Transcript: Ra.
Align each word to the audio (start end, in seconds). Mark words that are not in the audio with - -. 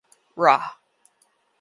Ra. 0.35 0.57